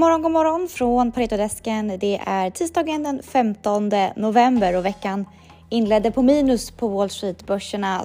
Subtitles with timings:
[0.00, 1.98] God morgon, god morgon från Paretodesken.
[1.98, 5.26] Det är tisdagen den 15 november och veckan
[5.68, 8.04] inledde på minus på Wall Street-börserna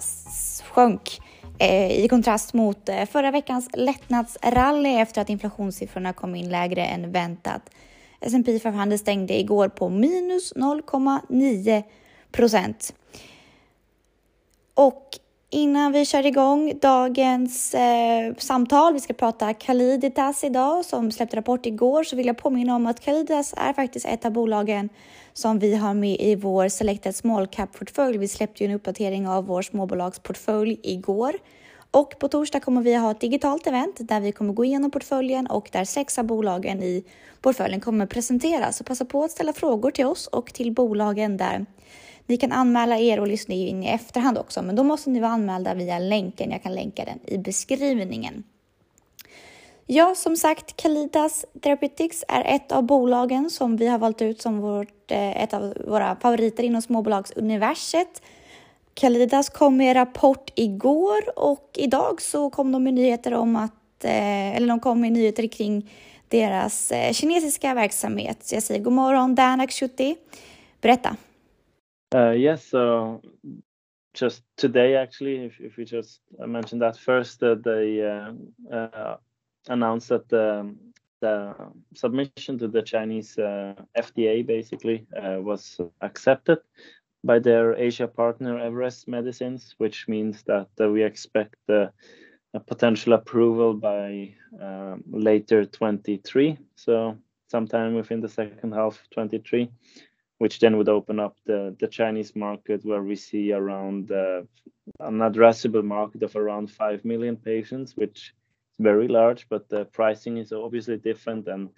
[0.63, 1.19] sjönk
[1.59, 7.11] eh, i kontrast mot eh, förra veckans lättnadsrally efter att inflationssiffrorna kom in lägre än
[7.11, 7.61] väntat.
[8.21, 11.83] S&P 500 stängde igår på minus 0,9
[12.31, 12.93] procent.
[14.73, 15.09] Och
[15.49, 21.65] Innan vi kör igång dagens eh, samtal, vi ska prata Caliditas idag som släppte rapport
[21.65, 24.89] igår, så vill jag påminna om att Caliditas är faktiskt ett av bolagen
[25.33, 28.17] som vi har med i vår Selected Small Cap-portfölj.
[28.17, 31.33] Vi släppte ju en uppdatering av vår småbolagsportfölj igår.
[31.91, 35.47] Och på torsdag kommer vi ha ett digitalt event där vi kommer gå igenom portföljen
[35.47, 37.03] och där sex av bolagen i
[37.41, 38.77] portföljen kommer presenteras.
[38.77, 41.65] Så passa på att ställa frågor till oss och till bolagen där.
[42.27, 45.31] Ni kan anmäla er och lyssna in i efterhand också, men då måste ni vara
[45.31, 46.51] anmälda via länken.
[46.51, 48.43] Jag kan länka den i beskrivningen.
[49.87, 54.59] Ja, som sagt, Kalidas Therapeutics är ett av bolagen som vi har valt ut som
[54.59, 58.21] vårt, eh, ett av våra favoriter inom småbolagsuniverset.
[58.93, 64.55] Kalidas kom med rapport igår och idag så kom de med nyheter om att, eh,
[64.55, 65.91] eller de kom med nyheter kring
[66.27, 68.37] deras eh, kinesiska verksamhet.
[68.41, 70.15] Så jag säger god morgon Dan Akshuti.
[70.81, 71.15] Berätta.
[72.15, 73.21] Uh, yes, so
[74.13, 78.31] just today, actually, if, if we just mention that first, uh, they uh,
[78.73, 79.17] uh
[79.67, 80.73] announced that the,
[81.19, 81.53] the,
[81.93, 86.59] submission to the Chinese uh, FDA basically uh, was accepted
[87.25, 91.91] by their Asia partner Everest Medicines, which means that we expect a
[92.65, 97.17] potential approval by um, later 23, so
[97.49, 99.69] sometime within the second half of 23
[100.37, 104.41] which then would open up the, the Chinese market where we see around uh,
[104.99, 108.33] an addressable market of around 5 million patients, which
[108.71, 111.47] is very large, but the pricing is obviously different.
[111.47, 111.69] And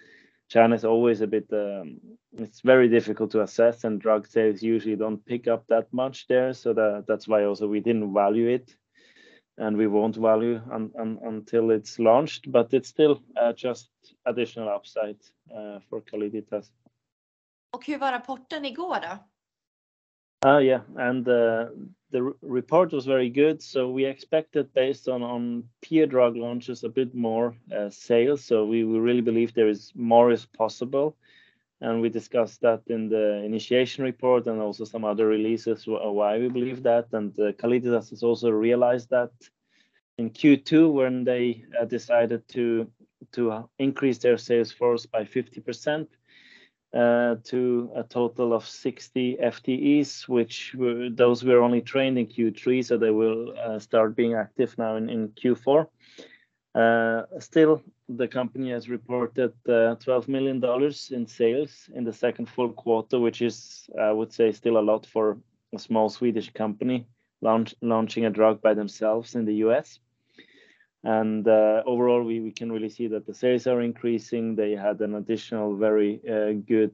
[0.48, 2.00] China is always a bit, um,
[2.36, 6.52] it's very difficult to assess, and drug sales usually don't pick up that much there.
[6.52, 8.74] So that, that's why also we didn't value it.
[9.56, 13.90] And we won't value un, un, until it's launched, but it's still uh, just
[14.24, 15.18] additional upside
[15.52, 16.70] uh, for Calliditas.
[17.70, 19.18] Och hur var rapporten igår då?
[20.46, 21.66] Uh, yeah, and uh,
[22.12, 23.60] the report was very good.
[23.60, 28.44] So we expected, based on on peer drug launches, a bit more uh, sales.
[28.44, 31.16] So we, we really believe there is more is possible,
[31.80, 36.48] and we discussed that in the initiation report and also some other releases why we
[36.48, 37.08] believe that.
[37.12, 37.52] And uh,
[37.92, 39.32] has also realized that
[40.18, 42.86] in Q2 when they uh, decided to
[43.32, 46.08] to increase their sales force by 50 percent
[46.92, 52.96] to a total of 60 FTEs, which were, those were only trained in Q3, so
[52.96, 55.86] they will uh, start being active now in, in Q4.
[56.74, 60.62] Uh, still, the company has reported uh, $12 million
[61.10, 65.04] in sales in the second full quarter, which is, I would say, still a lot
[65.06, 65.38] for
[65.74, 67.06] a small Swedish company
[67.40, 69.98] launch, launching a drug by themselves in the US.
[71.04, 74.56] And uh, overall, we, we can really see that the sales are increasing.
[74.56, 76.92] They had an additional very uh, good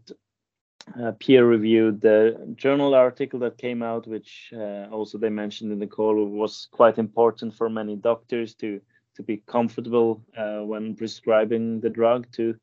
[1.00, 5.86] uh, peer-reviewed uh, journal article that came out, which uh, also they mentioned in the
[5.86, 8.80] call was quite important for many doctors to
[9.16, 10.24] to be comfortable
[10.66, 12.54] when prescribing the drug to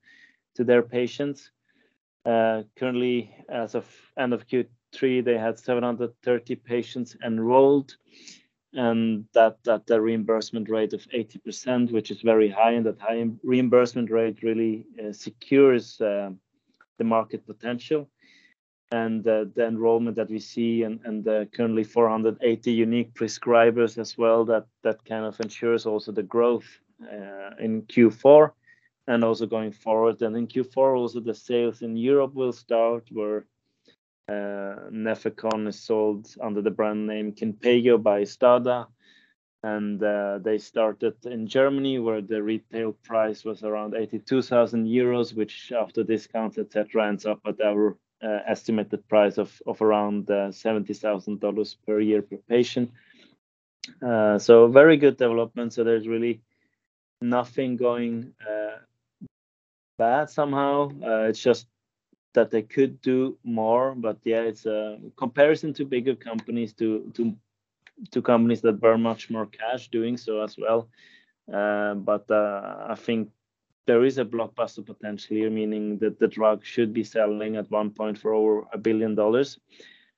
[0.53, 1.49] to their patients.
[2.25, 3.87] currently, as of
[4.17, 7.95] end of Q3, they had 730 patients enrolled
[8.73, 13.25] and that that the reimbursement rate of 80%, which is very high, and that high
[13.43, 16.29] reimbursement rate really uh, secures uh,
[16.97, 18.09] the market potential.
[18.93, 21.23] And uh, the enrollment that we see, and, and
[21.53, 26.67] currently 480 unique prescribers as well, that that kind of ensures also the growth
[27.01, 28.51] uh, in Q4
[29.07, 30.21] and also going forward.
[30.21, 33.45] And in Q4, also the sales in Europe will start, where
[34.29, 38.87] uh, Nefecon is sold under the brand name Kinpeygo by Stada.
[39.63, 45.71] And uh, they started in Germany, where the retail price was around 82,000 euros, which
[45.71, 51.75] after discounts, etc., ends up at our uh, estimated price of, of around uh, $70,000
[51.85, 52.91] per year per patient.
[54.01, 55.73] Uh, so very good development.
[55.73, 56.41] So there's really
[57.21, 58.77] nothing going uh,
[59.99, 60.89] bad somehow.
[61.27, 61.67] It's just
[62.33, 67.35] that they could do more but yeah it's a comparison to bigger companies to to
[68.11, 70.89] to companies that burn much more cash doing so as well.
[71.51, 73.29] Uh, but uh, i think
[73.87, 77.89] there is a blockbuster potential here meaning that the drug should be selling at one
[77.89, 79.59] point for over a billion dollars.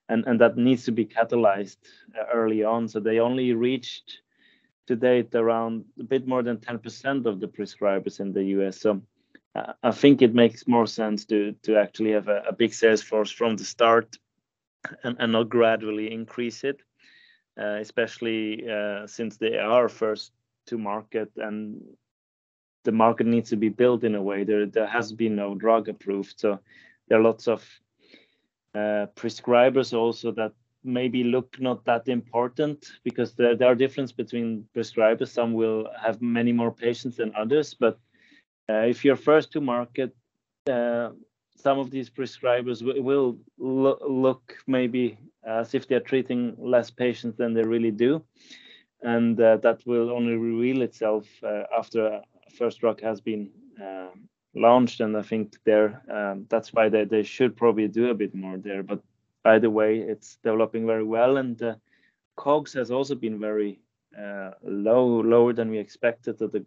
[0.08, 1.78] And and that needs to be catalyzed
[2.18, 2.88] uh, early on.
[2.88, 4.20] So they only reached
[4.86, 9.00] to date around a bit more than 10% of the prescribers in the us so
[9.54, 13.30] I think it makes more sense to to actually have a, a big sales force
[13.30, 14.18] from the start
[15.04, 16.80] and, and not gradually increase it,
[17.60, 20.32] uh, especially uh, since they are first
[20.66, 21.80] to market and
[22.84, 24.44] the market needs to be built in a way.
[24.44, 26.58] There there has been no drug approved, so
[27.08, 27.64] there are lots of
[28.74, 30.52] uh, prescribers also that
[30.82, 35.28] maybe look not that important because there, there are differences between prescribers.
[35.28, 37.98] Some will have many more patients than others, but
[38.70, 40.14] uh, if you're first to market,
[40.70, 41.10] uh,
[41.56, 47.54] some of these prescribers will lo look maybe as if they're treating less patients than
[47.54, 48.22] they really do.
[49.02, 52.22] And uh, that will only reveal itself uh, after a
[52.58, 53.50] first drug has been
[53.82, 54.08] uh,
[54.54, 55.00] launched.
[55.00, 58.56] And I think there, um, that's why they, they should probably do a bit more
[58.56, 58.82] there.
[58.82, 59.00] But
[59.44, 61.36] either way, it's developing very well.
[61.36, 61.74] And uh,
[62.36, 63.80] COGS has also been very
[64.18, 66.38] uh, low, lower than we expected.
[66.38, 66.64] That the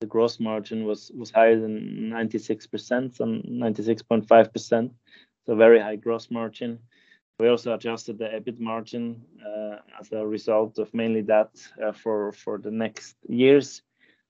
[0.00, 4.90] the gross margin was was higher than 96%, some 96.5%,
[5.46, 6.78] so very high gross margin.
[7.38, 11.50] We also adjusted the EBIT margin uh, as a result of mainly that
[11.82, 13.82] uh, for for the next years.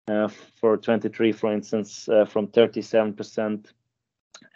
[0.06, 0.29] Uh,
[0.59, 3.67] for 23, for instance, uh, from 37%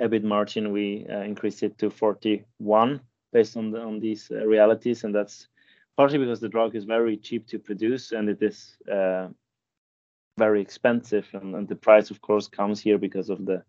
[0.00, 2.98] EBIT margin, we uh, increased it to 41
[3.34, 5.48] based on the, on these uh, realities, and that's
[5.98, 8.78] partly because the drug is very cheap to produce and it is
[10.38, 13.62] very expensive and, and, the price of course comes here because of the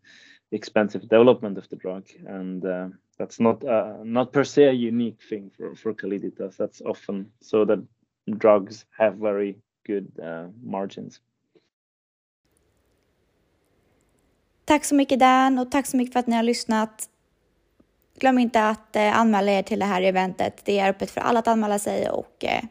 [0.52, 2.88] expensive development of the drug and uh,
[3.18, 7.66] that's not uh, not per se a unique thing for for Calliditas that's often so
[7.66, 7.80] that
[8.38, 9.58] drugs have very
[9.88, 11.20] good uh, margins.
[14.66, 17.10] Tack så mycket Dan och tack så mycket för att ni har lyssnat.
[18.20, 20.66] Glöm inte att eh, anmäla er till det här eventet.
[20.66, 22.64] Det är öppet för alla att anmäla sig och eh,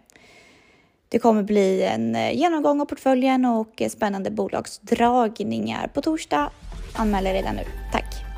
[1.12, 6.50] det kommer bli en eh, genomgång av portföljen och eh, spännande bolagsdragningar på torsdag.
[6.96, 7.62] Anmäl er redan nu.
[7.92, 8.31] Tack!